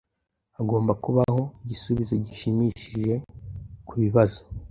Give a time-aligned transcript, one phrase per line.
[0.57, 3.13] Hagomba kubaho igisubizo gishimishije
[3.87, 4.39] kubibazo.